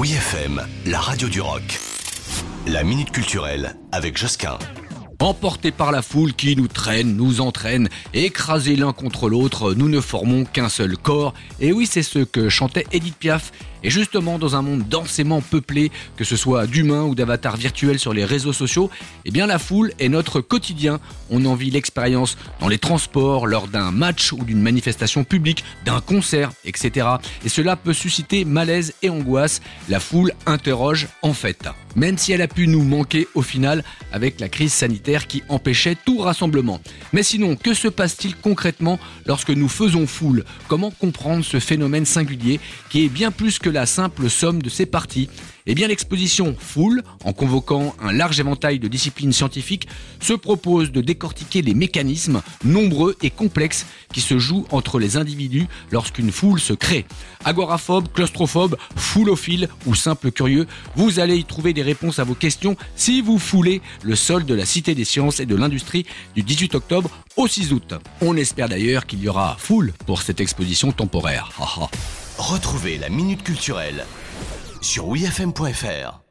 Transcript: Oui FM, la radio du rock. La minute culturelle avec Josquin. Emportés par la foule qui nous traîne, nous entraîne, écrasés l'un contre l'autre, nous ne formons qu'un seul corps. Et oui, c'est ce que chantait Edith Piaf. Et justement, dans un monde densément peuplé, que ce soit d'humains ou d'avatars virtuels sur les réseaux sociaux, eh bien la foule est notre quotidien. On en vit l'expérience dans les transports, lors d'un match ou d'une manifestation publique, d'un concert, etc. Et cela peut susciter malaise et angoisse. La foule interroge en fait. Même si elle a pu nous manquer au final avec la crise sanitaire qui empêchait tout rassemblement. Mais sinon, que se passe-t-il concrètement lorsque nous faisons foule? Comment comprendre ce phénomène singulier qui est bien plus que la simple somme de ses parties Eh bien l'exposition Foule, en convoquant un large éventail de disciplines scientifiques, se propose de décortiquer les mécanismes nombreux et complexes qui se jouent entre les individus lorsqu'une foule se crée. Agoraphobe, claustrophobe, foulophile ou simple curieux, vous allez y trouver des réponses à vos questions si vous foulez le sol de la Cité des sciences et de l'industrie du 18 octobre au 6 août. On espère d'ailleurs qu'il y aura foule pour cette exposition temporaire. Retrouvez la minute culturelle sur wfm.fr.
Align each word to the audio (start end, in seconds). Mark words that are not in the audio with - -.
Oui 0.00 0.12
FM, 0.12 0.66
la 0.86 0.98
radio 0.98 1.28
du 1.28 1.42
rock. 1.42 1.78
La 2.66 2.84
minute 2.84 3.10
culturelle 3.10 3.76
avec 3.92 4.16
Josquin. 4.16 4.58
Emportés 5.18 5.72
par 5.72 5.92
la 5.92 6.00
foule 6.00 6.32
qui 6.32 6.56
nous 6.56 6.68
traîne, 6.68 7.14
nous 7.14 7.42
entraîne, 7.42 7.90
écrasés 8.14 8.76
l'un 8.76 8.94
contre 8.94 9.28
l'autre, 9.28 9.74
nous 9.74 9.90
ne 9.90 10.00
formons 10.00 10.46
qu'un 10.46 10.70
seul 10.70 10.96
corps. 10.96 11.34
Et 11.60 11.72
oui, 11.72 11.86
c'est 11.86 12.02
ce 12.02 12.20
que 12.20 12.48
chantait 12.48 12.86
Edith 12.92 13.16
Piaf. 13.16 13.52
Et 13.82 13.90
justement, 13.90 14.38
dans 14.38 14.56
un 14.56 14.62
monde 14.62 14.86
densément 14.88 15.40
peuplé, 15.40 15.90
que 16.16 16.24
ce 16.24 16.36
soit 16.36 16.66
d'humains 16.66 17.04
ou 17.04 17.14
d'avatars 17.14 17.56
virtuels 17.56 17.98
sur 17.98 18.12
les 18.12 18.24
réseaux 18.24 18.52
sociaux, 18.52 18.90
eh 19.24 19.30
bien 19.30 19.46
la 19.46 19.58
foule 19.58 19.92
est 19.98 20.08
notre 20.08 20.40
quotidien. 20.40 21.00
On 21.30 21.44
en 21.46 21.54
vit 21.54 21.70
l'expérience 21.70 22.36
dans 22.60 22.68
les 22.68 22.78
transports, 22.78 23.46
lors 23.46 23.68
d'un 23.68 23.90
match 23.90 24.32
ou 24.32 24.44
d'une 24.44 24.60
manifestation 24.60 25.24
publique, 25.24 25.64
d'un 25.84 26.00
concert, 26.00 26.52
etc. 26.64 27.06
Et 27.44 27.48
cela 27.48 27.76
peut 27.76 27.92
susciter 27.92 28.44
malaise 28.44 28.94
et 29.02 29.10
angoisse. 29.10 29.60
La 29.88 30.00
foule 30.00 30.32
interroge 30.46 31.08
en 31.22 31.32
fait. 31.32 31.68
Même 31.96 32.18
si 32.18 32.32
elle 32.32 32.42
a 32.42 32.48
pu 32.48 32.68
nous 32.68 32.84
manquer 32.84 33.26
au 33.34 33.42
final 33.42 33.82
avec 34.12 34.38
la 34.40 34.48
crise 34.48 34.72
sanitaire 34.72 35.26
qui 35.26 35.42
empêchait 35.48 35.96
tout 36.04 36.18
rassemblement. 36.18 36.80
Mais 37.12 37.22
sinon, 37.22 37.56
que 37.56 37.74
se 37.74 37.88
passe-t-il 37.88 38.36
concrètement 38.36 38.98
lorsque 39.26 39.50
nous 39.50 39.68
faisons 39.68 40.06
foule? 40.06 40.44
Comment 40.68 40.90
comprendre 40.90 41.44
ce 41.44 41.58
phénomène 41.58 42.06
singulier 42.06 42.60
qui 42.90 43.04
est 43.04 43.08
bien 43.08 43.30
plus 43.30 43.58
que 43.58 43.69
la 43.70 43.86
simple 43.86 44.28
somme 44.28 44.62
de 44.62 44.68
ses 44.68 44.86
parties 44.86 45.28
Eh 45.66 45.74
bien 45.74 45.88
l'exposition 45.88 46.56
Foule, 46.58 47.02
en 47.24 47.32
convoquant 47.32 47.94
un 48.02 48.12
large 48.12 48.40
éventail 48.40 48.78
de 48.78 48.88
disciplines 48.88 49.32
scientifiques, 49.32 49.88
se 50.20 50.32
propose 50.32 50.92
de 50.92 51.00
décortiquer 51.00 51.62
les 51.62 51.74
mécanismes 51.74 52.42
nombreux 52.64 53.16
et 53.22 53.30
complexes 53.30 53.86
qui 54.12 54.20
se 54.20 54.38
jouent 54.38 54.66
entre 54.70 54.98
les 54.98 55.16
individus 55.16 55.68
lorsqu'une 55.90 56.32
foule 56.32 56.60
se 56.60 56.72
crée. 56.72 57.06
Agoraphobe, 57.44 58.08
claustrophobe, 58.12 58.76
foulophile 58.96 59.68
ou 59.86 59.94
simple 59.94 60.30
curieux, 60.30 60.66
vous 60.96 61.20
allez 61.20 61.36
y 61.36 61.44
trouver 61.44 61.72
des 61.72 61.82
réponses 61.82 62.18
à 62.18 62.24
vos 62.24 62.34
questions 62.34 62.76
si 62.96 63.22
vous 63.22 63.38
foulez 63.38 63.80
le 64.02 64.16
sol 64.16 64.44
de 64.44 64.54
la 64.54 64.66
Cité 64.66 64.94
des 64.94 65.04
sciences 65.04 65.40
et 65.40 65.46
de 65.46 65.56
l'industrie 65.56 66.06
du 66.34 66.42
18 66.42 66.74
octobre 66.74 67.10
au 67.36 67.46
6 67.46 67.72
août. 67.72 67.94
On 68.20 68.36
espère 68.36 68.68
d'ailleurs 68.68 69.06
qu'il 69.06 69.20
y 69.20 69.28
aura 69.28 69.56
foule 69.58 69.92
pour 70.06 70.22
cette 70.22 70.40
exposition 70.40 70.92
temporaire. 70.92 71.50
Retrouvez 72.40 72.96
la 72.96 73.10
minute 73.10 73.42
culturelle 73.42 74.06
sur 74.80 75.08
wfm.fr. 75.08 76.29